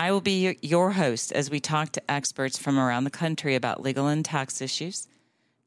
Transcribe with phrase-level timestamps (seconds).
[0.00, 3.82] I will be your host as we talk to experts from around the country about
[3.82, 5.08] legal and tax issues,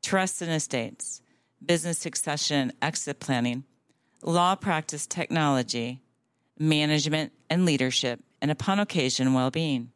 [0.01, 1.21] trusts and estates,
[1.63, 3.65] business succession and exit planning,
[4.23, 5.99] law practice technology,
[6.57, 9.91] management and leadership, and upon occasion, well being.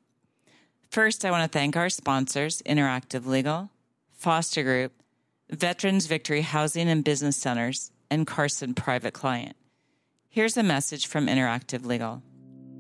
[0.89, 3.69] First, I want to thank our sponsors Interactive Legal,
[4.11, 4.91] Foster Group,
[5.49, 9.55] Veterans Victory Housing and Business Centers, and Carson Private Client.
[10.29, 12.21] Here's a message from Interactive Legal.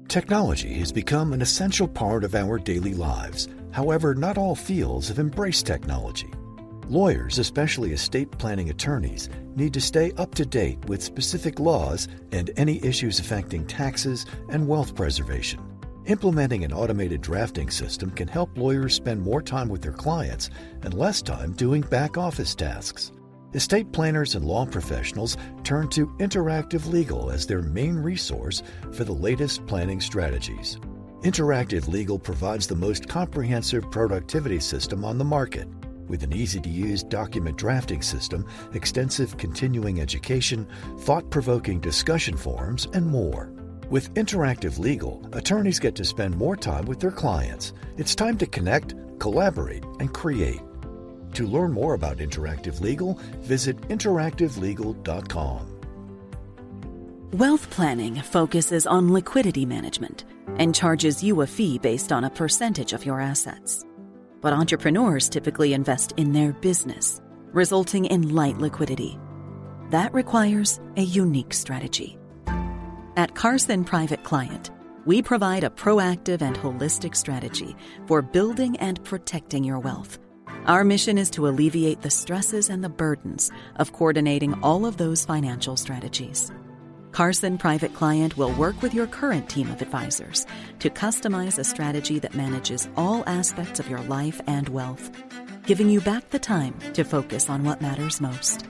[0.07, 3.49] Technology has become an essential part of our daily lives.
[3.71, 6.31] However, not all fields have embraced technology.
[6.87, 12.51] Lawyers, especially estate planning attorneys, need to stay up to date with specific laws and
[12.55, 15.59] any issues affecting taxes and wealth preservation.
[16.05, 20.51] Implementing an automated drafting system can help lawyers spend more time with their clients
[20.83, 23.11] and less time doing back office tasks.
[23.55, 28.61] Estate planners and law professionals turn to Interactive Legal as their main resource
[28.91, 30.77] for the latest planning strategies.
[31.21, 35.69] Interactive Legal provides the most comprehensive productivity system on the market.
[36.09, 40.67] With an easy to use document drafting system, extensive continuing education,
[40.99, 43.53] thought provoking discussion forums, and more.
[43.89, 47.71] With Interactive Legal, attorneys get to spend more time with their clients.
[47.95, 50.59] It's time to connect, collaborate, and create.
[51.35, 55.71] To learn more about Interactive Legal, visit interactivelegal.com.
[57.33, 60.23] Wealth planning focuses on liquidity management
[60.57, 63.85] and charges you a fee based on a percentage of your assets.
[64.39, 67.19] But entrepreneurs typically invest in their business,
[67.51, 69.19] resulting in light liquidity.
[69.89, 72.17] That requires a unique strategy.
[73.17, 74.71] At Carson Private Client,
[75.05, 77.75] we provide a proactive and holistic strategy
[78.07, 80.17] for building and protecting your wealth
[80.67, 85.23] our mission is to alleviate the stresses and the burdens of coordinating all of those
[85.23, 86.51] financial strategies.
[87.11, 90.45] Carson Private Client will work with your current team of advisors
[90.79, 95.11] to customize a strategy that manages all aspects of your life and wealth,
[95.65, 98.65] giving you back the time to focus on what matters most.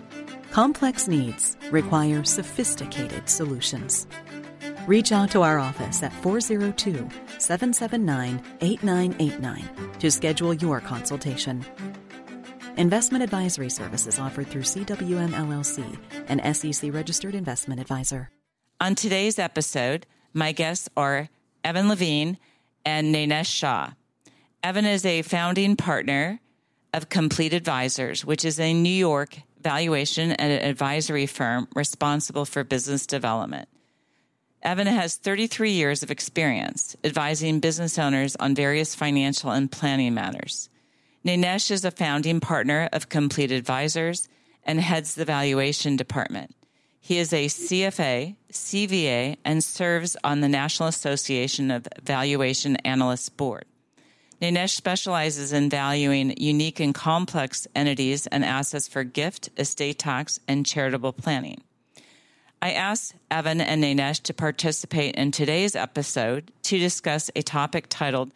[0.52, 4.06] Complex needs require sophisticated solutions.
[4.88, 6.94] Reach out to our office at 402
[7.40, 11.66] 779 8989 to schedule your consultation.
[12.78, 15.98] Investment advisory services offered through CWM LLC,
[16.28, 18.30] an SEC registered investment advisor.
[18.80, 21.30] On today's episode, my guests are
[21.64, 22.38] Evan Levine
[22.86, 23.94] and Nainesh Shah.
[24.62, 26.40] Evan is a founding partner
[26.94, 33.08] of Complete Advisors, which is a New York valuation and advisory firm responsible for business
[33.08, 33.68] development.
[34.66, 40.72] Evan has 33 years of experience advising business owners on various financial and planning matters.
[41.24, 44.28] Nainesh is a founding partner of Complete Advisors
[44.64, 46.56] and heads the valuation department.
[47.00, 53.66] He is a CFA, CVA, and serves on the National Association of Valuation Analysts Board.
[54.42, 60.66] Nainesh specializes in valuing unique and complex entities and assets for gift, estate tax, and
[60.66, 61.62] charitable planning.
[62.62, 68.32] I asked Evan and Nainesh to participate in today's episode to discuss a topic titled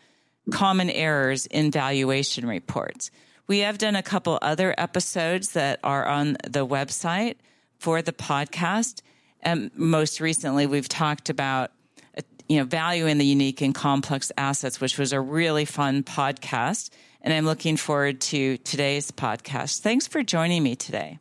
[0.51, 3.11] Common Errors in Valuation Reports.
[3.47, 7.35] We have done a couple other episodes that are on the website
[7.79, 9.01] for the podcast.
[9.41, 11.71] And most recently, we've talked about
[12.47, 16.89] you know valuing the unique and complex assets, which was a really fun podcast.
[17.21, 19.79] And I'm looking forward to today's podcast.
[19.79, 21.19] Thanks for joining me today.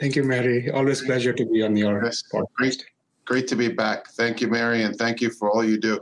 [0.00, 0.70] Thank you, Mary.
[0.70, 2.46] Always pleasure to be on your yes, podcast.
[2.54, 2.84] Great,
[3.24, 4.08] great to be back.
[4.08, 6.00] Thank you, Mary, and thank you for all you do.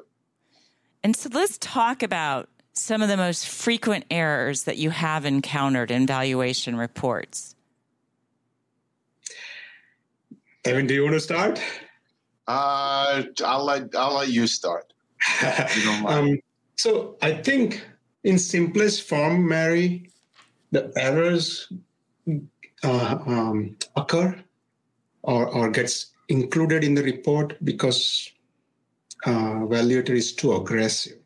[1.03, 5.91] And so let's talk about some of the most frequent errors that you have encountered
[5.91, 7.55] in valuation reports.
[10.65, 11.61] Evan, do you want to start?
[12.47, 14.93] Uh, I'll let I'll let you start.
[15.43, 16.39] you um,
[16.77, 17.87] so I think,
[18.25, 20.11] in simplest form, Mary,
[20.71, 21.73] the errors
[22.83, 24.35] uh, um, occur
[25.23, 28.31] or, or gets included in the report because
[29.27, 31.19] uh, valuator is too aggressive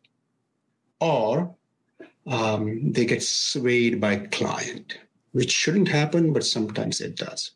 [1.00, 1.54] or
[2.26, 4.98] um, they get swayed by client
[5.32, 7.52] which shouldn't happen but sometimes it does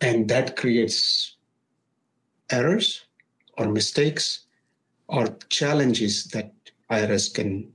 [0.00, 1.36] and that creates
[2.50, 3.04] errors
[3.58, 4.46] or mistakes
[5.08, 6.52] or challenges that
[6.90, 7.72] IRS can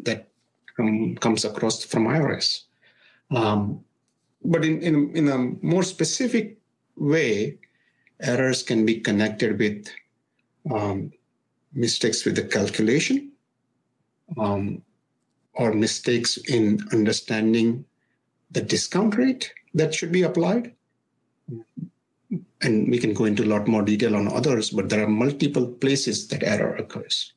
[0.00, 0.28] that
[0.78, 2.62] um, comes across from IRS.
[3.30, 3.84] Um,
[4.46, 6.58] but in, in, in a more specific
[6.96, 7.58] way,
[8.20, 9.86] errors can be connected with
[10.72, 11.12] um,
[11.72, 13.30] mistakes with the calculation
[14.38, 14.82] um,
[15.54, 17.84] or mistakes in understanding
[18.50, 20.72] the discount rate that should be applied.
[22.62, 25.66] And we can go into a lot more detail on others, but there are multiple
[25.66, 27.32] places that error occurs.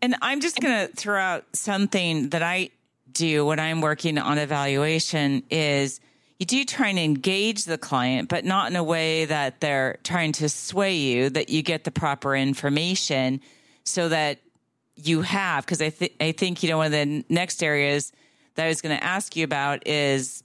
[0.00, 2.70] And I'm just going to throw out something that I
[3.16, 6.00] do when I'm working on evaluation is
[6.38, 10.32] you do try and engage the client, but not in a way that they're trying
[10.32, 13.40] to sway you, that you get the proper information
[13.84, 14.38] so that
[14.96, 18.12] you have, because I, th- I think, you know, one of the next areas
[18.54, 20.42] that I was going to ask you about is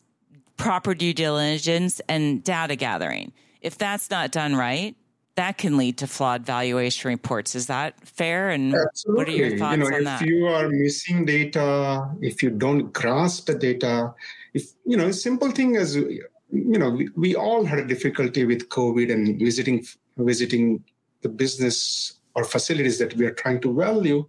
[0.57, 3.31] proper due diligence and data gathering.
[3.61, 4.95] If that's not done right,
[5.35, 7.55] that can lead to flawed valuation reports.
[7.55, 8.49] Is that fair?
[8.49, 9.17] And Absolutely.
[9.17, 10.25] what are your thoughts you know, on if that?
[10.25, 14.13] you are missing data, if you don't grasp the data,
[14.53, 18.67] if you know, simple thing as you know, we, we all had a difficulty with
[18.69, 19.85] COVID and visiting
[20.17, 20.83] visiting
[21.21, 24.25] the business or facilities that we are trying to value.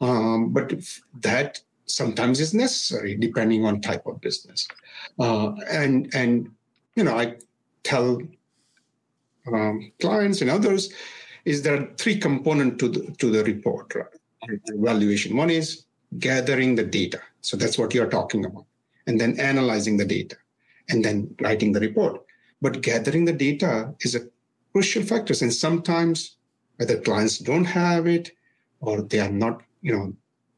[0.00, 0.72] Um, but
[1.20, 4.66] that sometimes is necessary depending on type of business.
[5.18, 6.50] Uh, and and
[6.94, 7.36] you know, I
[7.82, 8.18] tell
[9.54, 10.92] um, clients and others
[11.44, 14.60] is there are three components to the to the report right?
[14.66, 15.36] evaluation.
[15.36, 15.84] One is
[16.18, 18.66] gathering the data, so that's what you're talking about,
[19.06, 20.36] and then analyzing the data,
[20.88, 22.24] and then writing the report.
[22.60, 24.28] But gathering the data is a
[24.72, 26.36] crucial factor, and sometimes
[26.80, 28.32] either clients don't have it,
[28.80, 30.14] or they are not, you know,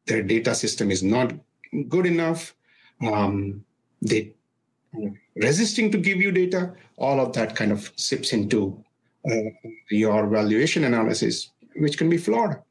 [0.06, 1.32] their data system is not
[1.88, 2.54] good enough.
[3.00, 3.64] Um,
[4.02, 4.32] they
[5.37, 8.82] resisting to give you data, all of that kind of sips into
[9.31, 9.50] uh,
[9.90, 12.62] your valuation analysis, which can be flawed.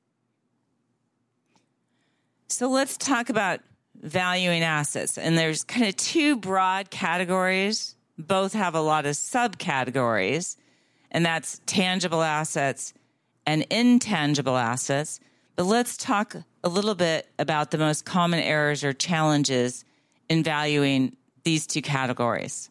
[2.47, 3.61] So let's talk about
[4.01, 5.17] valuing assets.
[5.17, 10.57] And there's kind of two broad categories, both have a lot of subcategories,
[11.11, 12.93] and that's tangible assets
[13.45, 15.19] and intangible assets.
[15.55, 19.85] But let's talk a little bit about the most common errors or challenges
[20.29, 21.15] in valuing
[21.49, 22.69] these two categories.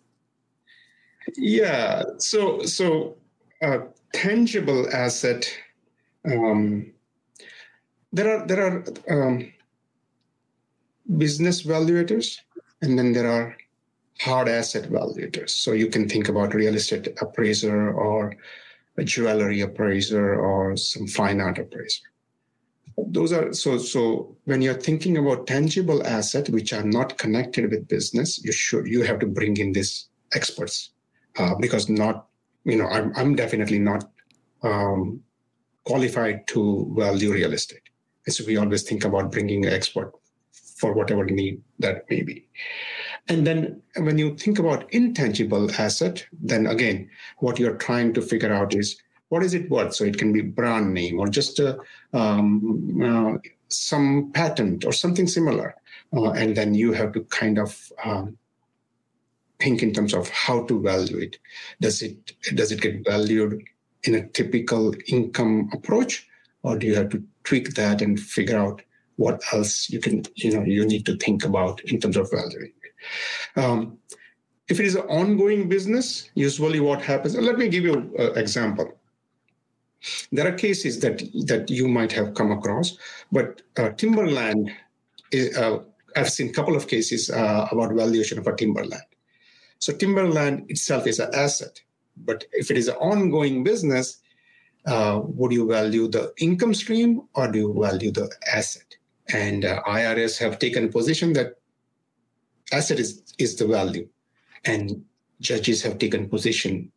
[1.37, 2.05] Yeah.
[2.19, 3.17] So so
[3.67, 3.81] uh,
[4.13, 5.43] tangible asset.
[6.25, 6.61] Um,
[8.17, 8.77] there are there are
[9.15, 9.53] um,
[11.25, 12.29] business valuators,
[12.83, 13.57] and then there are
[14.21, 15.51] hard asset valuators.
[15.51, 18.21] So you can think about real estate appraiser or
[18.97, 22.07] a jewelry appraiser or some fine art appraiser.
[23.07, 27.89] Those are so so when you're thinking about tangible asset which are not connected with
[27.89, 30.91] business, you should you have to bring in these experts
[31.39, 32.27] uh, because not
[32.65, 34.11] you know I'm I'm definitely not
[34.63, 35.21] um,
[35.85, 37.83] qualified to value real estate.
[38.27, 40.13] And so we always think about bringing an expert
[40.79, 42.47] for whatever need that may be.
[43.29, 48.53] And then when you think about intangible asset, then again, what you're trying to figure
[48.53, 49.95] out is what is it worth?
[49.95, 51.79] So it can be brand name or just a,
[52.13, 53.39] um, uh,
[53.69, 55.75] some patent or something similar.
[56.17, 58.39] Uh, and then you have to kind of um,
[59.61, 61.39] think in terms of how to value it.
[61.81, 63.63] Does it does it get valued
[64.05, 66.27] in a typical income approach,
[66.63, 68.83] or do you have to tweak that and figure out
[69.17, 72.73] what else you can you know you need to think about in terms of valuing?
[73.57, 73.99] Um,
[74.69, 77.35] if it is an ongoing business, usually what happens.
[77.35, 78.98] Let me give you an example.
[80.31, 82.97] There are cases that that you might have come across,
[83.33, 84.71] but uh, timberland.
[85.31, 85.81] Is, uh,
[86.17, 89.03] I've seen a couple of cases uh, about valuation of a timberland.
[89.79, 91.81] So timberland itself is an asset,
[92.17, 94.19] but if it is an ongoing business,
[94.87, 98.97] uh, would you value the income stream or do you value the asset?
[99.33, 101.57] And uh, IRS have taken a position that
[102.73, 104.09] asset is, is the value,
[104.65, 105.05] and
[105.41, 106.91] judges have taken position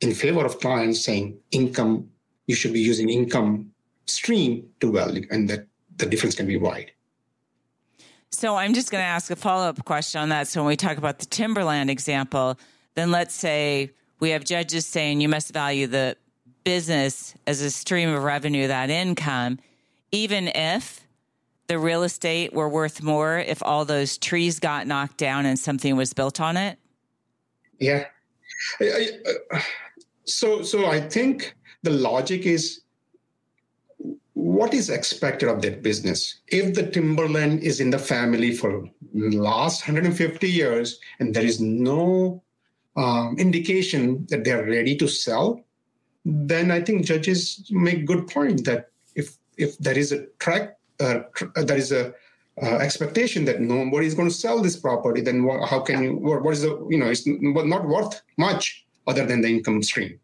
[0.00, 2.08] in favor of clients saying income
[2.48, 3.70] you should be using income
[4.06, 6.90] stream to value, and that the difference can be wide.
[8.30, 10.48] So I'm just going to ask a follow up question on that.
[10.48, 12.58] So when we talk about the timberland example,
[12.94, 16.16] then let's say we have judges saying you must value the
[16.64, 19.58] business as a stream of revenue, that income,
[20.12, 21.06] even if
[21.66, 25.96] the real estate were worth more if all those trees got knocked down and something
[25.96, 26.78] was built on it.
[27.78, 28.06] Yeah.
[28.80, 29.60] I, I, uh,
[30.24, 32.82] so, so I think the logic is
[34.34, 39.86] what is expected of that business if the timberland is in the family for last
[39.86, 42.42] 150 years and there is no
[42.96, 45.60] um, indication that they're ready to sell
[46.24, 51.20] then i think judges make good point that if if there is a track, uh,
[51.34, 52.14] tr- uh, there is a
[52.62, 56.16] uh, expectation that nobody is going to sell this property, then what, how can you?
[56.16, 57.06] What, what is the you know?
[57.06, 60.18] It's not worth much other than the income stream.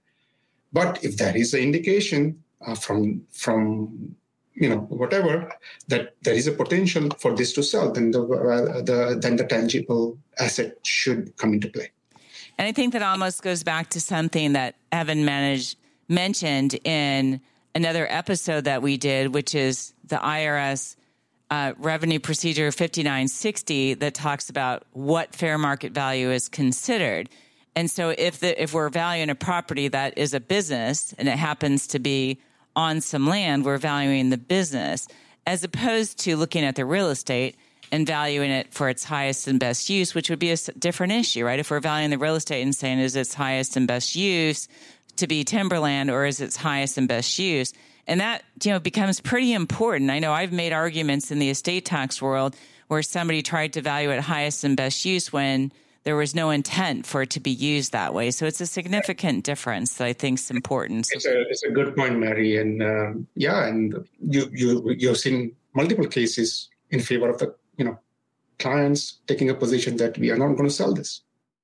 [0.74, 4.16] But if there is an indication uh, from from
[4.54, 5.50] you know whatever
[5.88, 9.44] that there is a potential for this to sell, then the, uh, the then the
[9.44, 11.90] tangible asset should come into play.
[12.58, 15.76] And I think that almost goes back to something that Evan managed,
[16.08, 17.40] mentioned in
[17.74, 20.96] another episode that we did, which is the IRS
[21.50, 27.28] uh, Revenue Procedure 5960 that talks about what fair market value is considered.
[27.76, 31.36] And so if the, if we're valuing a property that is a business and it
[31.36, 32.40] happens to be
[32.76, 35.08] on some land, we're valuing the business
[35.46, 37.56] as opposed to looking at the real estate
[37.92, 41.44] and valuing it for its highest and best use, which would be a different issue,
[41.44, 41.58] right?
[41.58, 44.68] If we're valuing the real estate and saying is its highest and best use
[45.16, 47.72] to be timberland or is its highest and best use,
[48.06, 50.10] and that you know becomes pretty important.
[50.10, 52.56] I know I've made arguments in the estate tax world
[52.88, 55.72] where somebody tried to value it highest and best use when
[56.04, 58.30] there was no intent for it to be used that way.
[58.30, 61.08] So it's a significant difference that I think is important.
[61.10, 62.58] It's a, it's a good point, Mary.
[62.58, 67.86] And um, yeah, and you, you, you've seen multiple cases in favor of the, you
[67.86, 67.98] know,
[68.58, 71.22] clients taking a position that we are not going to sell this.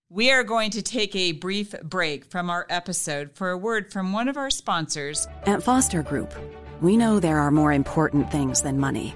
[0.09, 4.13] We are going to take a brief break from our episode for a word from
[4.13, 5.29] one of our sponsors.
[5.45, 6.35] At Foster Group,
[6.81, 9.15] we know there are more important things than money.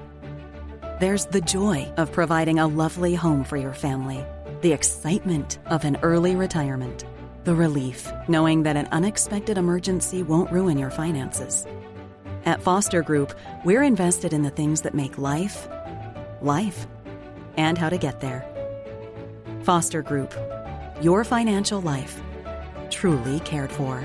[1.00, 4.24] There's the joy of providing a lovely home for your family
[4.64, 7.04] the excitement of an early retirement,
[7.44, 11.66] the relief knowing that an unexpected emergency won't ruin your finances.
[12.46, 13.34] At Foster Group,
[13.66, 15.68] we're invested in the things that make life,
[16.40, 16.86] life,
[17.58, 18.42] and how to get there.
[19.64, 20.34] Foster Group,
[21.02, 22.22] your financial life,
[22.88, 24.02] truly cared for.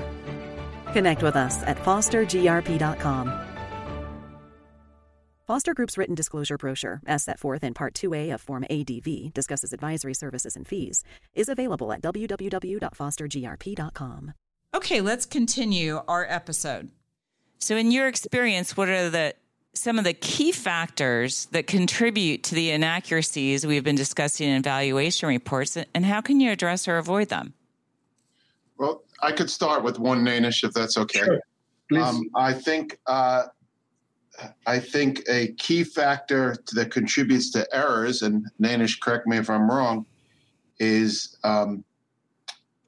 [0.92, 3.49] Connect with us at fostergrp.com.
[5.50, 9.72] Foster Group's written disclosure brochure, as set forth in Part 2A of Form ADV, discusses
[9.72, 11.02] advisory services and fees,
[11.34, 14.34] is available at www.fostergrp.com.
[14.72, 16.90] Okay, let's continue our episode.
[17.58, 19.34] So, in your experience, what are the
[19.74, 25.28] some of the key factors that contribute to the inaccuracies we've been discussing in valuation
[25.28, 27.54] reports, and how can you address or avoid them?
[28.78, 31.18] Well, I could start with one, Nainesh, if that's okay.
[31.18, 31.40] Sure.
[31.88, 32.04] Please.
[32.04, 33.46] Um, I think uh,
[34.66, 39.70] I think a key factor that contributes to errors, and Nainesh, correct me if I'm
[39.70, 40.06] wrong,
[40.78, 41.84] is um,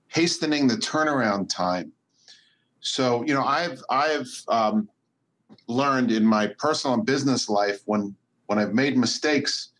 [0.08, 1.92] hastening the turnaround time.
[2.80, 4.88] So, you know, I've I've um,
[5.68, 8.14] learned in my personal and business life when
[8.46, 9.70] when I've made mistakes,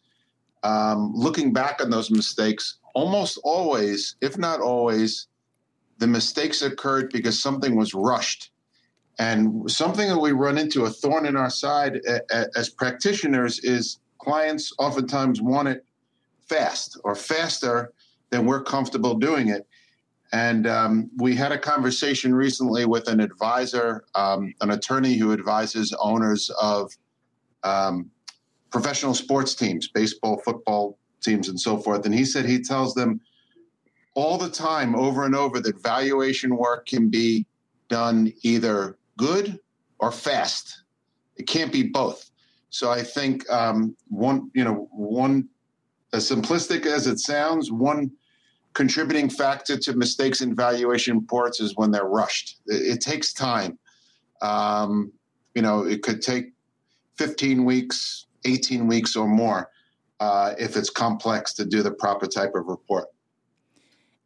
[0.63, 5.27] um, looking back on those mistakes, almost always, if not always,
[5.99, 8.52] the mistakes occurred because something was rushed
[9.19, 12.01] and something that we run into a thorn in our side
[12.57, 15.85] as practitioners is clients oftentimes want it
[16.49, 17.93] fast or faster
[18.31, 19.67] than we're comfortable doing it.
[20.33, 25.95] And um, we had a conversation recently with an advisor, um, an attorney who advises
[26.01, 26.91] owners of
[27.65, 28.11] um,
[28.71, 32.07] professional sports teams, baseball, football teams, and so forth.
[32.07, 33.21] And he said he tells them
[34.15, 37.47] all the time, over and over, that valuation work can be
[37.89, 39.61] done either good
[40.01, 40.83] or fast.
[41.37, 42.29] It can't be both.
[42.71, 45.49] So I think um, one, you know, one
[46.13, 48.11] as simplistic as it sounds, one
[48.75, 52.57] contributing factor to mistakes in valuation reports is when they're rushed.
[52.67, 53.79] It, it takes time.
[54.41, 55.13] Um,
[55.55, 56.53] you know, it could take
[57.19, 59.71] 15 weeks, 18 weeks, or more
[60.19, 63.07] uh, if it's complex to do the proper type of report.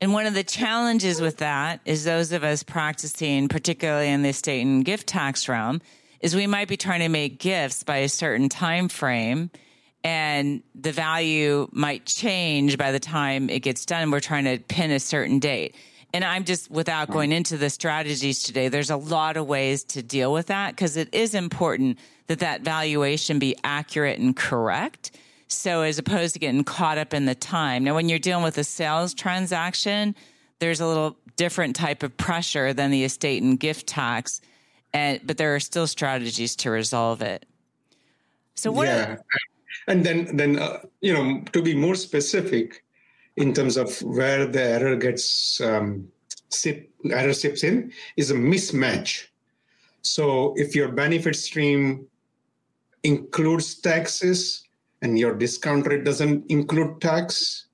[0.00, 4.28] And one of the challenges with that is those of us practicing, particularly in the
[4.28, 5.80] estate and gift tax realm,
[6.20, 9.50] is we might be trying to make gifts by a certain time frame
[10.04, 14.10] and the value might change by the time it gets done.
[14.10, 15.74] We're trying to pin a certain date.
[16.14, 20.02] And I'm just, without going into the strategies today, there's a lot of ways to
[20.02, 21.98] deal with that because it is important
[22.28, 25.10] that that valuation be accurate and correct.
[25.48, 27.84] So as opposed to getting caught up in the time.
[27.84, 30.14] Now, when you're dealing with a sales transaction,
[30.58, 34.40] there's a little different type of pressure than the estate and gift tax.
[34.92, 37.46] And, but there are still strategies to resolve it.
[38.54, 38.86] So what?
[38.86, 39.12] Yeah.
[39.12, 39.24] Are-
[39.88, 42.82] and then, then uh, you know, to be more specific
[43.36, 46.08] in terms of where the error gets um,
[46.48, 49.26] sip, error sips in is a mismatch.
[50.02, 52.06] So if your benefit stream
[53.04, 54.65] includes taxes
[55.06, 57.66] and your discount rate doesn't include tax,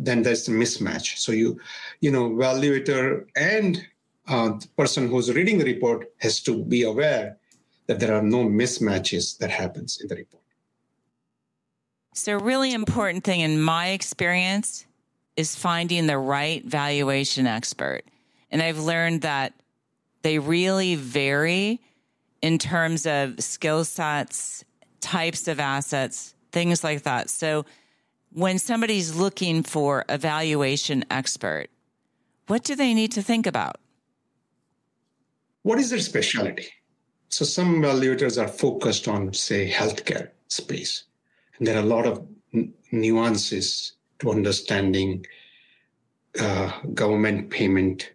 [0.00, 1.18] then there's a mismatch.
[1.18, 1.60] So you,
[2.00, 3.86] you know, valuator and
[4.26, 7.36] uh, the person who's reading the report has to be aware
[7.86, 10.42] that there are no mismatches that happens in the report.
[12.14, 14.86] So, really important thing in my experience
[15.36, 18.02] is finding the right valuation expert.
[18.50, 19.52] And I've learned that
[20.22, 21.80] they really vary
[22.40, 24.64] in terms of skill sets,
[25.00, 27.28] types of assets, things like that.
[27.28, 27.66] So,
[28.32, 31.68] when somebody's looking for a valuation expert,
[32.46, 33.76] what do they need to think about?
[35.62, 36.68] What is their specialty?
[37.28, 41.04] So some evaluators are focused on, say, healthcare space.
[41.58, 42.26] And there are a lot of
[42.92, 45.26] nuances to understanding
[46.40, 48.12] uh, government payment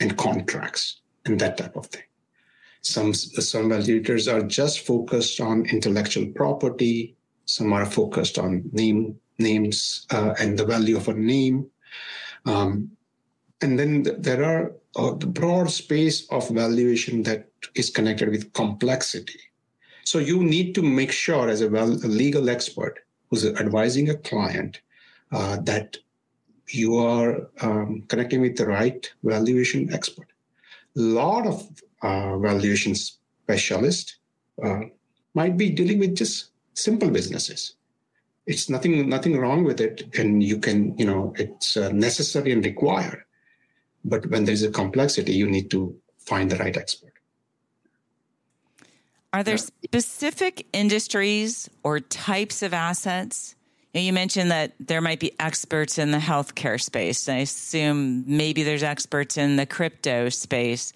[0.00, 2.04] and contracts and that type of thing.
[2.82, 7.16] Some, some evaluators are just focused on intellectual property.
[7.56, 11.66] Some are focused on name names uh, and the value of a name.
[12.46, 12.90] Um,
[13.60, 19.40] and then there are uh, the broad space of valuation that is connected with complexity.
[20.04, 24.16] So you need to make sure, as a, well, a legal expert who's advising a
[24.16, 24.80] client,
[25.30, 25.96] uh, that
[26.68, 30.28] you are um, connecting with the right valuation expert.
[30.96, 31.68] A lot of
[32.02, 34.16] uh, valuation specialists
[34.64, 34.80] uh,
[35.34, 37.74] might be dealing with just simple businesses.
[38.46, 42.64] It's nothing nothing wrong with it, and you can you know it's uh, necessary and
[42.64, 43.22] required.
[44.04, 47.12] But when there's a complexity, you need to find the right expert.
[49.32, 53.54] Are there specific industries or types of assets?
[53.94, 57.28] You mentioned that there might be experts in the healthcare space.
[57.28, 60.92] I assume maybe there's experts in the crypto space,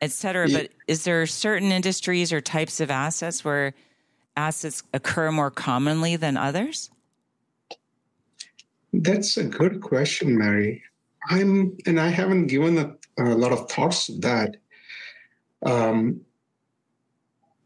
[0.00, 0.48] et cetera.
[0.48, 0.58] Yeah.
[0.58, 3.72] But is there certain industries or types of assets where
[4.46, 6.90] assets occur more commonly than others?
[8.92, 10.82] That's a good question, Mary.
[11.28, 14.56] I'm, and I haven't given a, a lot of thoughts to that.
[15.64, 16.22] Um,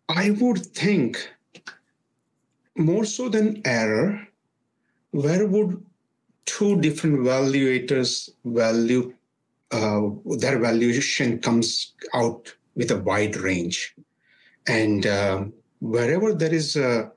[0.08, 1.12] I would think
[2.76, 4.08] more so than error,
[5.12, 5.72] where would
[6.44, 9.14] two different valuators value
[9.70, 10.02] uh,
[10.38, 13.94] their valuation comes out with a wide range,
[14.68, 15.44] and uh,
[15.85, 17.12] wherever there is a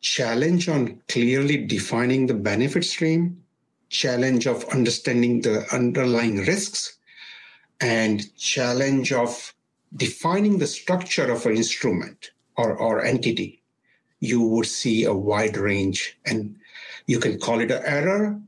[0.00, 3.42] challenge on clearly defining the benefit stream,
[3.88, 6.98] challenge of understanding the underlying risks
[7.80, 9.52] and challenge of
[9.96, 13.60] defining the structure of an instrument or, or entity,
[14.20, 16.16] you would see a wide range.
[16.24, 16.54] And
[17.08, 18.40] you can call it an error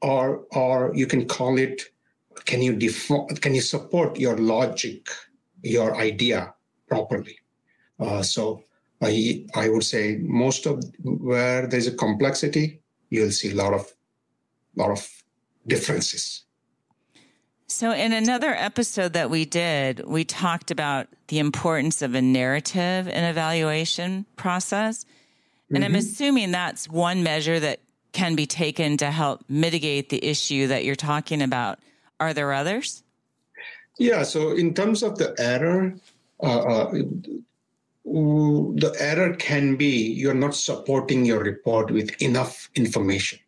[0.00, 1.82] or, or you can call it,
[2.44, 5.08] can you, defa- can you support your logic,
[5.62, 6.54] your idea
[6.86, 7.36] properly?
[7.98, 8.62] Uh, so
[9.00, 12.80] I, I would say most of where there's a complexity,
[13.10, 13.92] you'll see a lot of
[14.76, 15.08] lot of
[15.66, 16.44] differences.
[17.70, 23.06] So, in another episode that we did, we talked about the importance of a narrative
[23.08, 25.04] in evaluation process.
[25.68, 25.84] And mm-hmm.
[25.84, 27.80] I'm assuming that's one measure that
[28.12, 31.78] can be taken to help mitigate the issue that you're talking about.
[32.18, 33.02] Are there others?
[33.98, 34.22] Yeah.
[34.22, 35.94] So, in terms of the error,
[36.42, 36.94] uh, uh,
[38.12, 43.38] the error can be you're not supporting your report with enough information.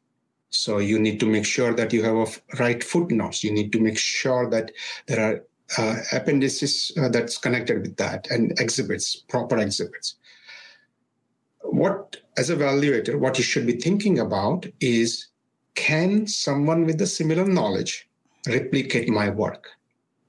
[0.50, 3.44] So you need to make sure that you have a right footnotes.
[3.44, 4.72] You need to make sure that
[5.06, 5.44] there are
[5.78, 10.16] uh, appendices uh, that's connected with that and exhibits, proper exhibits.
[11.62, 15.28] What, as a evaluator, what you should be thinking about is
[15.76, 18.08] can someone with a similar knowledge
[18.48, 19.68] replicate my work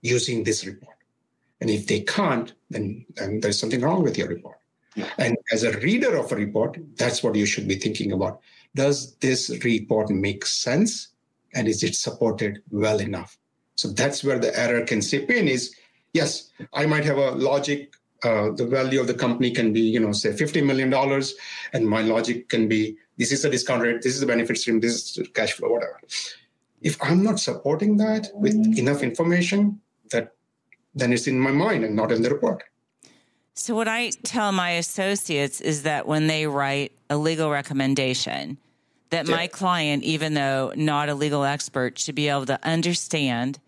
[0.01, 0.95] using this report?
[1.61, 4.57] And if they can't, then, then there's something wrong with your report.
[4.95, 5.07] Yeah.
[5.17, 8.41] And as a reader of a report, that's what you should be thinking about.
[8.75, 11.09] Does this report make sense?
[11.53, 13.37] And is it supported well enough?
[13.75, 15.75] So that's where the error can seep in is
[16.13, 17.93] yes i might have a logic
[18.23, 21.33] uh, the value of the company can be you know say 50 million dollars
[21.73, 24.79] and my logic can be this is the discount rate this is the benefit stream
[24.79, 25.99] this is cash flow whatever.
[26.81, 29.79] If i'm not supporting that with enough information
[30.93, 32.63] then it's in my mind and not in the report
[33.53, 38.57] so, what I tell my associates is that when they write a legal recommendation,
[39.09, 39.35] that yeah.
[39.35, 43.59] my client, even though not a legal expert, should be able to understand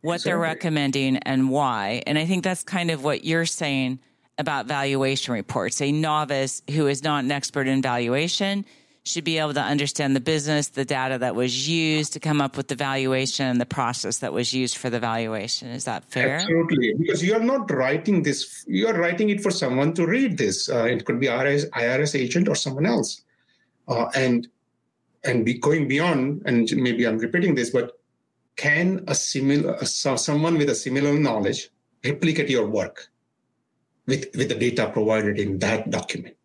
[0.00, 0.30] what exactly.
[0.30, 2.02] they're recommending and why.
[2.06, 3.98] And I think that's kind of what you're saying
[4.38, 5.82] about valuation reports.
[5.82, 8.64] A novice who is not an expert in valuation
[9.06, 12.56] should be able to understand the business, the data that was used to come up
[12.56, 15.68] with the valuation, and the process that was used for the valuation.
[15.68, 16.36] Is that fair?
[16.36, 20.38] Absolutely, because you are not writing this; you are writing it for someone to read
[20.38, 20.68] this.
[20.68, 23.22] Uh, it could be IRS, IRS agent or someone else,
[23.88, 24.48] uh, and
[25.24, 26.42] and be going beyond.
[26.44, 27.98] And maybe I'm repeating this, but
[28.56, 31.70] can a similar someone with a similar knowledge
[32.04, 33.08] replicate your work?
[34.06, 36.36] with, with the data provided in that document.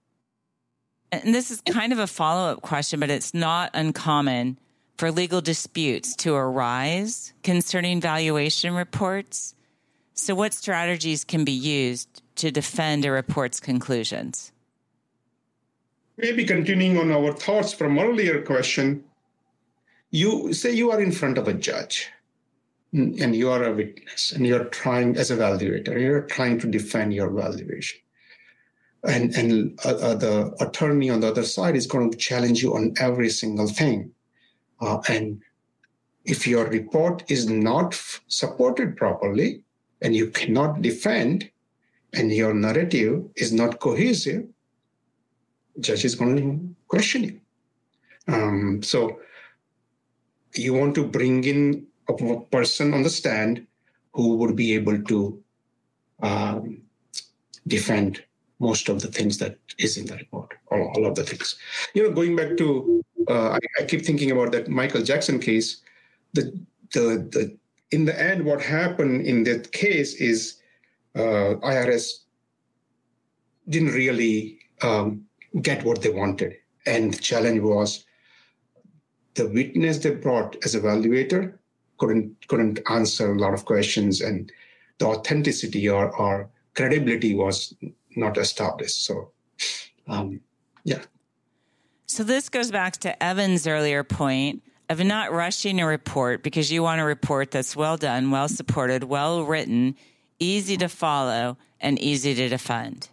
[1.11, 4.57] And this is kind of a follow up question, but it's not uncommon
[4.97, 9.55] for legal disputes to arise concerning valuation reports.
[10.13, 14.51] So, what strategies can be used to defend a report's conclusions?
[16.17, 19.03] Maybe continuing on our thoughts from earlier question,
[20.11, 22.09] you say you are in front of a judge
[22.93, 27.13] and you are a witness and you're trying as a valuator, you're trying to defend
[27.13, 27.99] your valuation.
[29.03, 32.75] And, and uh, uh, the attorney on the other side is going to challenge you
[32.75, 34.11] on every single thing.
[34.79, 35.41] Uh, and
[36.25, 39.63] if your report is not f- supported properly
[40.01, 41.49] and you cannot defend
[42.13, 44.45] and your narrative is not cohesive,
[45.79, 47.39] judge is going to question you.
[48.27, 49.19] Um, so
[50.55, 53.65] you want to bring in a person on the stand
[54.13, 55.41] who would be able to
[56.21, 56.81] um,
[57.67, 58.23] defend
[58.61, 61.55] most of the things that is in the report, or all of the things.
[61.95, 65.81] You know, going back to, uh, I, I, keep thinking about that Michael Jackson case.
[66.33, 66.43] The
[66.93, 67.57] the the
[67.89, 70.61] in the end, what happened in that case is
[71.15, 72.05] uh, IRS
[73.67, 75.25] didn't really um,
[75.61, 76.53] get what they wanted,
[76.85, 78.05] and the challenge was
[79.33, 81.57] the witness they brought as evaluator
[81.97, 84.51] couldn't couldn't answer a lot of questions, and
[84.99, 87.73] the authenticity or, or credibility was
[88.15, 89.05] not established.
[89.05, 89.31] So,
[90.07, 90.41] um,
[90.83, 91.01] yeah.
[92.05, 96.83] So this goes back to Evan's earlier point of not rushing a report because you
[96.83, 99.95] want a report that's well done, well supported, well written,
[100.37, 103.07] easy to follow, and easy to defend.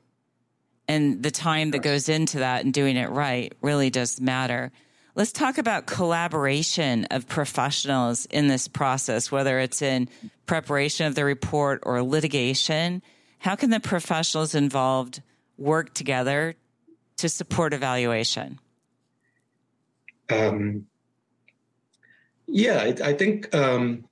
[0.88, 4.72] And the time that goes into that and doing it right really does matter.
[5.14, 10.08] Let's talk about collaboration of professionals in this process, whether it's in
[10.46, 13.02] preparation of the report or litigation.
[13.38, 15.22] How can the professionals involved
[15.56, 16.54] work together
[17.16, 18.58] to support evaluation?
[20.30, 20.86] Um,
[22.46, 24.04] yeah, I, I think um,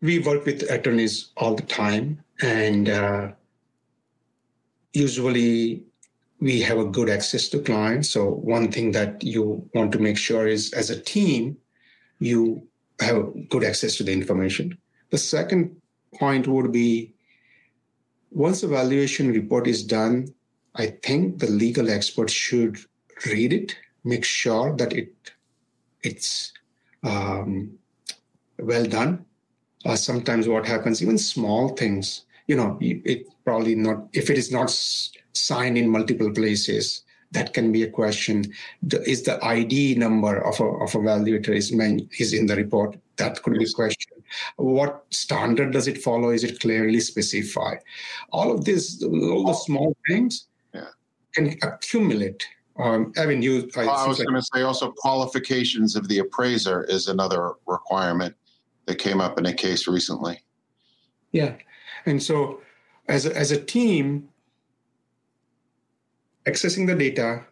[0.00, 3.32] we work with attorneys all the time, and uh,
[4.92, 5.82] usually
[6.40, 8.10] we have a good access to clients.
[8.10, 11.56] So one thing that you want to make sure is as a team,
[12.18, 12.66] you
[13.00, 14.76] have good access to the information.
[15.10, 15.76] The second
[16.18, 17.13] point would be
[18.34, 20.34] once a valuation report is done,
[20.74, 22.78] I think the legal expert should
[23.26, 25.12] read it, make sure that it
[26.02, 26.52] it's
[27.04, 27.78] um,
[28.58, 29.24] well done.
[29.86, 34.50] Uh, sometimes what happens, even small things, you know, it probably not if it is
[34.50, 34.70] not
[35.32, 38.44] signed in multiple places that can be a question.
[39.06, 41.70] Is the id number of a, of a valuator is,
[42.18, 42.96] is in the report?
[43.16, 44.13] That could be a question
[44.56, 47.78] what standard does it follow is it clearly specified
[48.30, 50.88] all of this all the small things yeah.
[51.34, 53.70] can accumulate um, I mean, you.
[53.76, 58.34] I, I was like, going to say also qualifications of the appraiser is another requirement
[58.86, 60.40] that came up in a case recently.
[61.30, 61.54] Yeah,
[62.06, 62.60] and so
[63.08, 64.28] as a, as a team,
[66.46, 67.44] accessing the data,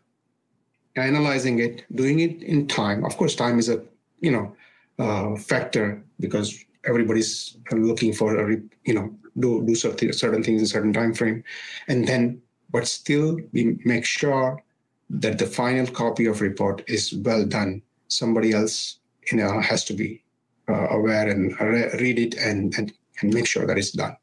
[0.96, 3.04] analyzing it, doing it in time.
[3.04, 3.80] Of course, time is a
[4.20, 4.56] you know
[4.98, 10.66] uh, factor because everybody's looking for a you know do do certain certain things in
[10.66, 11.42] certain time frame,
[11.88, 12.40] and then
[12.70, 14.62] but still we make sure
[15.10, 17.82] that the final copy of report is well done.
[18.08, 18.98] Somebody else
[19.30, 20.22] you know has to be
[20.68, 24.16] uh, aware and re- read it and, and and make sure that it's done.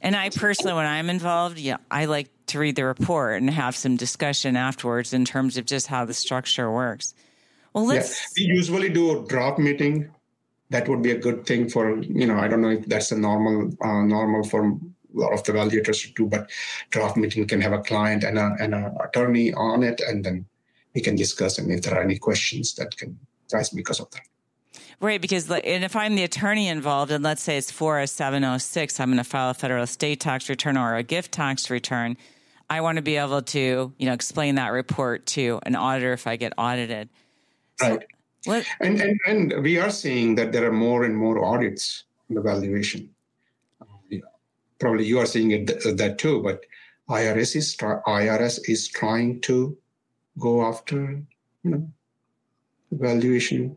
[0.00, 3.74] And I personally, when I'm involved, yeah, I like to read the report and have
[3.74, 7.14] some discussion afterwards in terms of just how the structure works.
[7.72, 8.10] Well, let's.
[8.36, 8.48] Yeah.
[8.48, 10.10] We usually do a drop meeting.
[10.70, 12.38] That would be a good thing for you know.
[12.38, 14.78] I don't know if that's a normal uh, normal for a
[15.14, 16.50] lot of the evaluators to do, but
[16.90, 20.46] draft meeting can have a client and a and an attorney on it, and then
[20.94, 23.18] we can discuss and if there are any questions that can
[23.52, 24.22] arise because of that.
[25.00, 29.18] Right, because and if I'm the attorney involved, and let's say it's 40706, I'm going
[29.18, 32.16] to file a federal estate tax return or a gift tax return.
[32.68, 36.26] I want to be able to, you know, explain that report to an auditor if
[36.26, 37.08] I get audited.
[37.80, 38.06] So, right.
[38.48, 42.34] What, and, and and we are seeing that there are more and more audits in
[42.34, 43.10] the valuation.
[44.80, 46.64] Probably you are seeing it th- uh, that too, but
[47.08, 49.76] IRS is IRS is trying to
[50.38, 51.22] go after
[51.64, 51.90] you know
[52.92, 53.76] valuation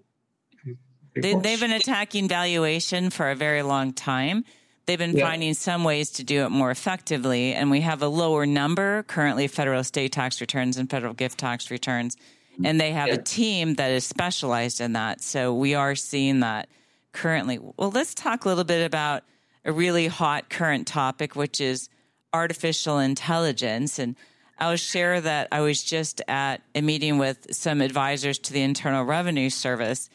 [1.14, 4.46] they, have been attacking valuation for a very long time.
[4.86, 5.28] They've been yeah.
[5.28, 9.48] finding some ways to do it more effectively, and we have a lower number currently
[9.48, 12.18] federal state tax returns and federal gift tax returns,
[12.65, 13.15] and they have yeah.
[13.15, 15.21] a team that is specialized in that.
[15.21, 16.69] So we are seeing that
[17.12, 17.60] currently.
[17.60, 19.24] Well, let's talk a little bit about
[19.65, 21.89] a really hot current topic, which is
[22.34, 24.00] artificial intelligence.
[24.00, 24.15] And
[24.60, 29.04] I'll share that I was just at a meeting with some advisors to the Internal
[29.04, 30.10] Revenue Service,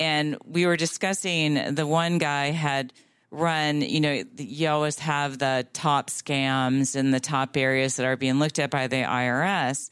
[0.00, 2.92] and we were discussing the one guy had
[3.30, 8.16] run, you know, you always have the top scams and the top areas that are
[8.16, 9.90] being looked at by the IRS.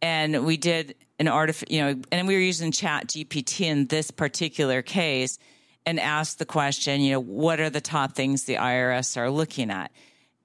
[0.00, 4.10] And we did an artificial, you know, and we were using Chat GPT in this
[4.10, 5.38] particular case
[5.84, 9.70] and asked the question, you know, what are the top things the IRS are looking
[9.70, 9.92] at?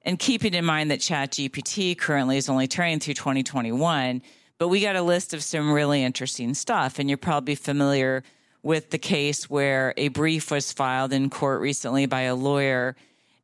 [0.03, 4.21] And keeping in mind that Chat GPT currently is only trained through 2021,
[4.57, 6.99] but we got a list of some really interesting stuff.
[6.99, 8.23] And you're probably familiar
[8.61, 12.97] with the case where a brief was filed in court recently by a lawyer.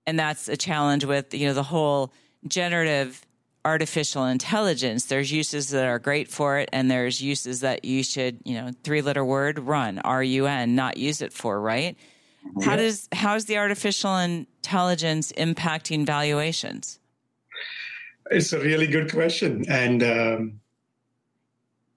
[0.05, 2.11] And that's a challenge with, you know, the whole
[2.47, 3.25] generative
[3.63, 5.05] artificial intelligence.
[5.05, 8.71] There's uses that are great for it, and there's uses that you should, you know,
[8.83, 11.95] three letter word run, R U N, not use it for, right?
[12.57, 12.65] Yeah.
[12.65, 16.99] How does how is the artificial intelligence impacting valuations?
[18.31, 20.59] It's a really good question, and um,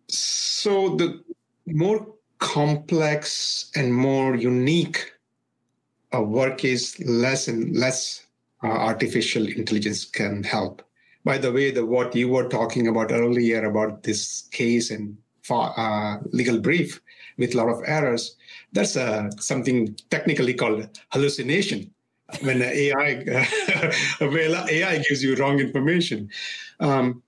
[0.08, 1.22] so the
[1.66, 2.06] more
[2.38, 5.12] complex and more unique
[6.14, 8.26] uh, work is, less and less
[8.62, 10.82] uh, artificial intelligence can help
[11.24, 15.16] by the way, the what you were talking about earlier about this case and
[15.50, 17.00] uh, legal brief
[17.38, 18.36] with a lot of errors,
[18.72, 21.90] that's uh, something technically called hallucination.
[22.40, 23.24] When AI
[24.20, 26.30] uh, AI gives you wrong information,
[26.80, 27.22] um,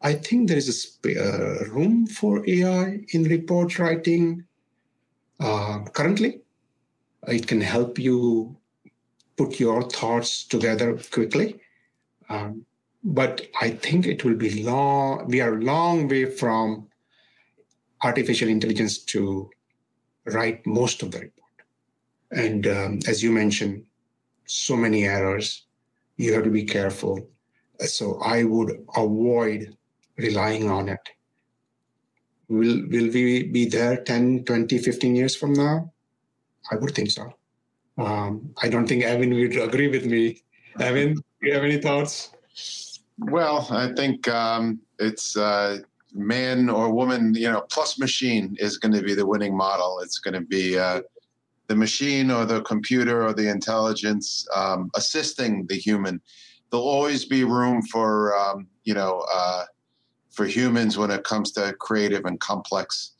[0.00, 4.44] I think there is a uh, room for AI in report writing.
[5.38, 6.40] Uh, currently,
[7.26, 8.56] it can help you
[9.36, 11.60] put your thoughts together quickly
[12.30, 12.64] um,
[13.02, 15.26] but I think it will be long.
[15.26, 16.88] We are a long way from
[18.02, 19.50] artificial intelligence to
[20.24, 21.36] write most of the report.
[22.30, 23.84] And um, as you mentioned,
[24.46, 25.64] so many errors.
[26.16, 27.28] You have to be careful.
[27.78, 29.76] So I would avoid
[30.16, 31.00] relying on it.
[32.48, 35.92] Will, will we be there 10, 20, 15 years from now?
[36.70, 37.32] I would think so.
[37.96, 40.42] Um, I don't think Evan would agree with me.
[40.78, 42.30] Evan, you have any thoughts?
[43.18, 45.78] Well, I think um, it's uh,
[46.12, 50.00] man or woman, you know, plus machine is going to be the winning model.
[50.00, 51.02] It's going to be uh,
[51.66, 56.20] the machine or the computer or the intelligence um, assisting the human.
[56.70, 59.64] There'll always be room for, um, you know, uh,
[60.30, 63.12] for humans when it comes to creative and complex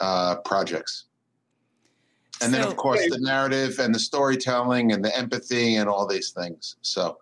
[0.00, 1.06] uh, projects.
[2.40, 6.30] And then, of course, the narrative and the storytelling and the empathy and all these
[6.30, 6.76] things.
[6.82, 7.18] So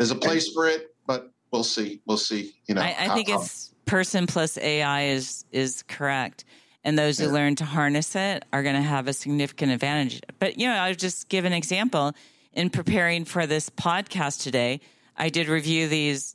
[0.00, 2.00] there's a place for it, but we'll see.
[2.06, 2.54] We'll see.
[2.64, 6.46] You know, I, I how, think it's person plus AI is is correct,
[6.82, 10.22] and those who learn to harness it are going to have a significant advantage.
[10.38, 12.14] But you know, I'll just give an example.
[12.54, 14.80] In preparing for this podcast today,
[15.18, 16.34] I did review these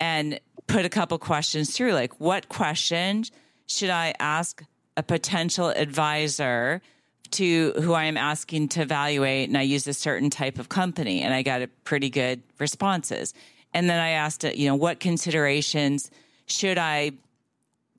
[0.00, 3.30] and put a couple questions through, like what questions
[3.66, 4.64] should I ask
[4.96, 6.82] a potential advisor
[7.34, 11.22] to who I am asking to evaluate, and I use a certain type of company,
[11.22, 13.34] and I got a pretty good responses.
[13.72, 16.10] And then I asked, uh, you know, what considerations
[16.46, 17.12] should I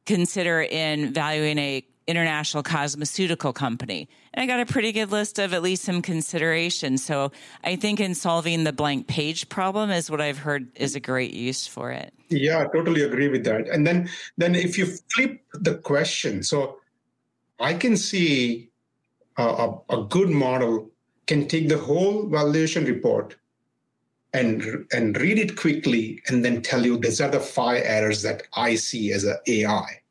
[0.06, 4.08] consider in valuing a international cosmeceutical company?
[4.34, 7.04] And I got a pretty good list of at least some considerations.
[7.04, 7.32] So
[7.64, 11.34] I think in solving the blank page problem is what I've heard is a great
[11.34, 12.14] use for it.
[12.30, 13.68] Yeah, I totally agree with that.
[13.70, 16.78] And then then if you flip the question, so
[17.60, 18.70] I can see
[19.38, 20.90] a, a, a good model
[21.28, 23.36] can take the whole valuation report
[24.34, 28.44] and and read it quickly and then tell you these are the five errors that
[28.54, 30.02] I see as an AI.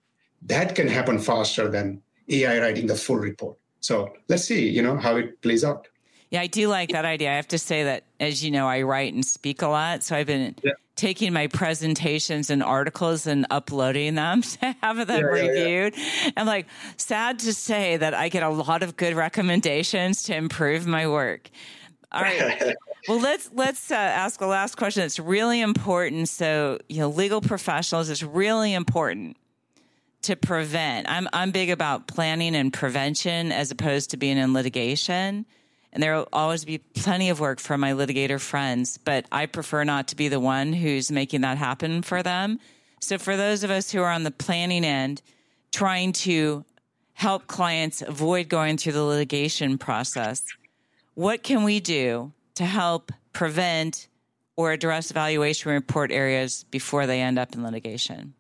[0.43, 3.57] That can happen faster than AI writing the full report.
[3.81, 5.89] So let's see, you know, how it plays out.
[6.35, 7.31] Yeah, I do like that idea.
[7.31, 10.03] I have to say that, as you know, I write and speak a lot.
[10.03, 10.73] So I've been yeah.
[10.97, 15.95] taking my presentations and articles and uploading them to have them yeah, reviewed.
[15.97, 16.67] Yeah, I'm like,
[16.97, 21.51] sad to say that I get a lot of good recommendations to improve my work.
[22.11, 22.75] All right.
[23.09, 25.05] well, let's let's uh, ask a last question.
[25.05, 26.29] It's really important.
[26.29, 29.37] So, you know, legal professionals, it's really important
[30.23, 31.09] to prevent.
[31.09, 35.47] I'm I'm big about planning and prevention as opposed to being in litigation.
[35.95, 39.85] And there will always be plenty of work for my litigator friends, but I prefer
[39.85, 42.59] not to be the one who's making that happen for them.
[43.01, 45.23] So for those of us who are on the planning end,
[45.73, 46.65] trying to
[47.13, 50.43] help clients avoid going through the litigation process,
[51.15, 54.09] what can we do to help prevent
[54.57, 58.35] or address valuation report areas before they end up in litigation?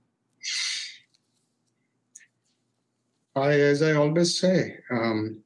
[3.37, 5.44] I, as I always say, um,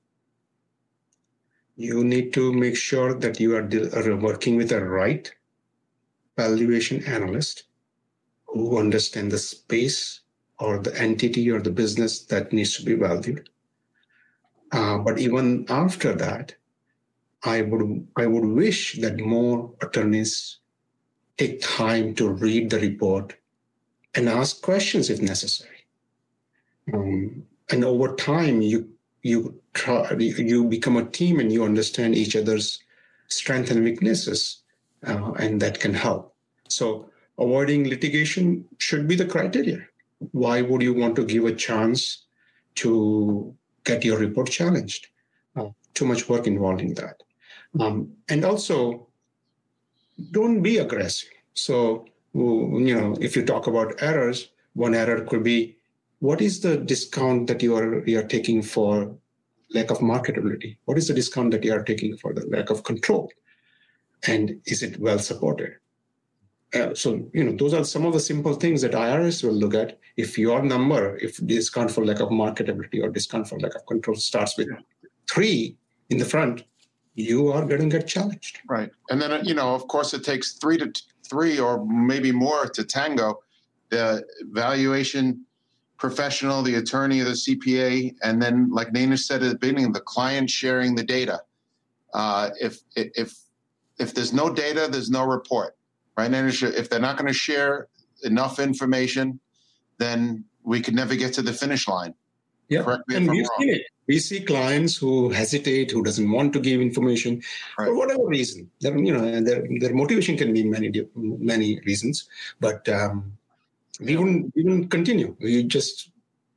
[1.78, 5.32] you need to make sure that you are, working with the right
[6.36, 7.62] valuation analyst
[8.46, 10.20] who understand the space
[10.58, 13.48] or the entity or the business that needs to be valued.
[14.72, 16.52] Uh, but even after that,
[17.44, 20.58] I would I would wish that more attorneys
[21.36, 23.36] take time to read the report
[24.16, 25.86] and ask questions if necessary.
[26.92, 28.97] Um, and over time, you
[29.28, 32.82] you try you become a team and you understand each other's
[33.28, 34.62] strengths and weaknesses,
[35.06, 36.34] uh, and that can help.
[36.68, 39.80] So avoiding litigation should be the criteria.
[40.32, 42.26] Why would you want to give a chance
[42.76, 45.08] to get your report challenged?
[45.56, 47.22] Uh, too much work involved in that.
[47.78, 49.08] Um, and also,
[50.32, 51.30] don't be aggressive.
[51.54, 55.77] So, you know, if you talk about errors, one error could be
[56.20, 59.14] what is the discount that you are you are taking for
[59.72, 60.76] lack of marketability?
[60.84, 63.30] What is the discount that you are taking for the lack of control?
[64.26, 65.74] And is it well supported?
[66.74, 69.74] Uh, so you know those are some of the simple things that IRS will look
[69.74, 69.98] at.
[70.16, 74.16] If your number, if discount for lack of marketability or discount for lack of control
[74.16, 74.68] starts with
[75.30, 75.76] three
[76.10, 76.64] in the front,
[77.14, 78.58] you are going to get challenged.
[78.68, 82.32] Right, and then you know, of course, it takes three to t- three or maybe
[82.32, 83.40] more to tango.
[83.90, 85.46] The valuation
[85.98, 90.48] professional, the attorney, the CPA, and then, like Nana said at the beginning, the client
[90.48, 91.40] sharing the data.
[92.14, 93.34] Uh, if if
[93.98, 95.74] if there's no data, there's no report
[96.18, 96.34] right?
[96.34, 97.88] And if they're not going to share
[98.24, 99.40] enough information,
[99.98, 102.12] then we could never get to the finish line.
[102.68, 103.82] Yeah, and we've seen it.
[104.08, 107.42] We see clients who hesitate, who doesn't want to give information
[107.78, 107.86] right.
[107.86, 108.70] for whatever reason.
[108.80, 112.28] Their, you know, their, their motivation can be many many reasons,
[112.60, 113.37] but um,
[114.00, 115.36] we wouldn't we wouldn't continue.
[115.40, 116.10] We just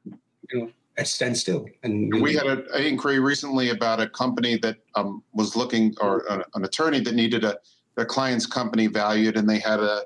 [0.05, 0.17] you
[0.53, 1.65] know at standstill.
[1.83, 6.43] And we had an inquiry recently about a company that um, was looking, or an,
[6.53, 7.57] an attorney that needed a
[7.95, 10.03] their client's company valued, and they had a,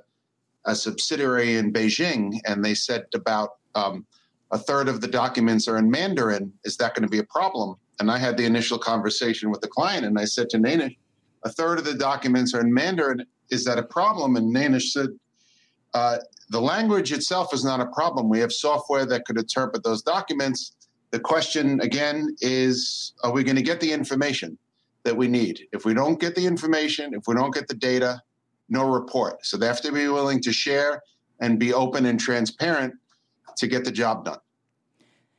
[0.65, 4.05] a subsidiary in Beijing, and they said about um,
[4.51, 6.51] a third of the documents are in Mandarin.
[6.63, 7.75] Is that going to be a problem?
[7.99, 10.97] And I had the initial conversation with the client, and I said to Nainesh,
[11.43, 13.25] a third of the documents are in Mandarin.
[13.51, 14.35] Is that a problem?
[14.35, 15.09] And Nainesh said,
[15.93, 16.17] uh,
[16.49, 18.29] the language itself is not a problem.
[18.29, 20.73] We have software that could interpret those documents.
[21.11, 24.57] The question again is, are we going to get the information?
[25.05, 25.67] that we need.
[25.71, 28.21] If we don't get the information, if we don't get the data,
[28.67, 29.45] no report.
[29.45, 31.01] So they have to be willing to share
[31.39, 32.95] and be open and transparent
[33.57, 34.39] to get the job done.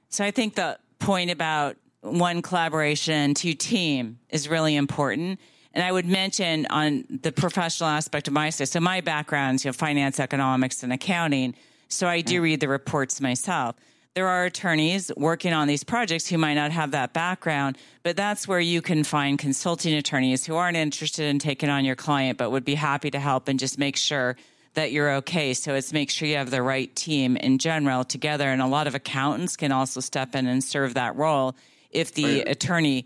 [0.09, 5.41] So I think the point about one collaboration, two team is really important.
[5.77, 8.69] And I would mention on the professional aspect of my stuff.
[8.69, 11.55] So my background is you know, finance, economics, and accounting.
[11.87, 12.45] So I do mm.
[12.45, 13.77] read the reports myself
[14.17, 18.49] there are attorneys working on these projects who might not have that background, but that's
[18.49, 22.51] where you can find consulting attorneys who aren't interested in taking on your client, but
[22.51, 24.35] would be happy to help and just make sure
[24.73, 25.53] that you're okay.
[25.53, 28.49] So it's make sure you have the right team in general together.
[28.49, 31.55] And a lot of accountants can also step in and serve that role
[31.91, 32.49] if the right.
[32.49, 33.05] attorney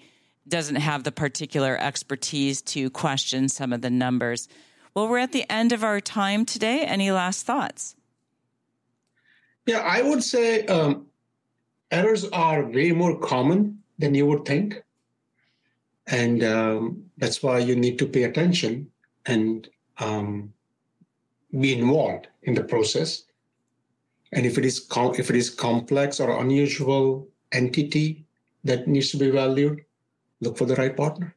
[0.50, 4.48] doesn't have the particular expertise to question some of the numbers.
[4.94, 6.82] Well, we're at the end of our time today.
[6.82, 7.96] Any last thoughts?
[9.66, 11.06] Yeah, I would say um,
[11.90, 14.82] errors are way more common than you would think.
[16.06, 18.90] And um, that's why you need to pay attention
[19.26, 20.52] and um,
[21.58, 23.24] be involved in the process.
[24.32, 28.24] And if it is com- if it is complex or unusual entity
[28.64, 29.84] that needs to be valued,
[30.40, 31.34] look for the right partner.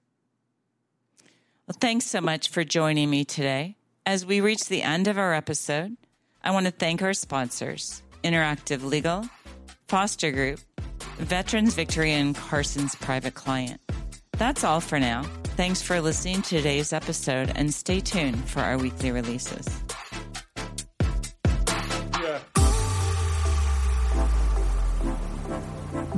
[1.68, 3.78] Well, thanks so much for joining me today.
[4.06, 5.96] As we reach the end of our episode,
[6.44, 8.04] I want to thank our sponsors.
[8.24, 9.30] Interactive Legal,
[9.88, 10.60] Foster Group,
[11.18, 13.80] Veterans Victory, and Carson's Private Client.
[14.38, 15.24] That's all for now.
[15.56, 19.83] Thanks for listening to today's episode and stay tuned for our weekly releases.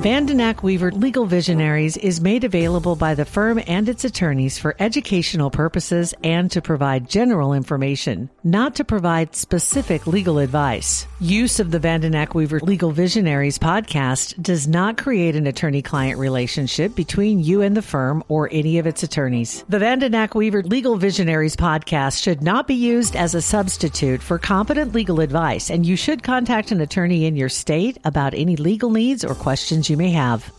[0.06, 5.50] Vandenack Weaver Legal Visionaries is made available by the firm and its attorneys for educational
[5.50, 11.08] purposes and to provide general information, not to provide specific legal advice.
[11.20, 17.40] Use of the Vandenack Weaver Legal Visionaries podcast does not create an attorney-client relationship between
[17.40, 19.64] you and the firm or any of its attorneys.
[19.68, 24.94] The Vandenack Weaver Legal Visionaries podcast should not be used as a substitute for competent
[24.94, 29.26] legal advice, and you should contact an attorney in your state about any legal needs
[29.26, 30.52] or questions you you may have.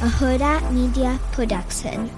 [0.00, 2.10] A Hurrdat Media Production.